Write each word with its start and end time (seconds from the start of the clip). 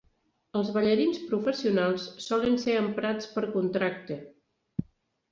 Els 0.59 0.69
ballarins 0.75 1.17
professionals 1.31 2.07
solen 2.27 2.57
ser 2.63 2.77
emprats 2.77 3.27
per 3.35 3.43
contracte. 3.57 4.17